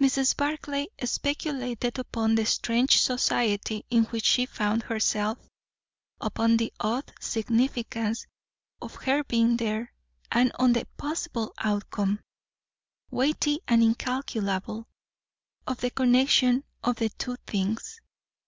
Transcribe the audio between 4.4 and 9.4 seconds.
found herself; upon the odd significance of her